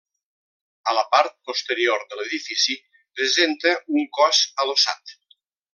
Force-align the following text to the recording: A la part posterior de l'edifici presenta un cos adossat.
A 0.91 0.93
la 0.99 1.03
part 1.11 1.35
posterior 1.49 2.07
de 2.13 2.19
l'edifici 2.21 2.79
presenta 3.19 3.75
un 3.99 4.11
cos 4.21 4.45
adossat. 4.65 5.19